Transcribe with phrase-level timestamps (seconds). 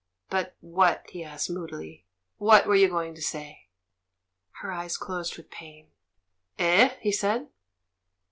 [0.31, 2.07] "But what?" he asked, moodily.
[2.39, 3.67] "What were you going to say?"
[4.61, 5.89] Her eyes closed with pain.
[6.57, 7.49] "Eh?" he said.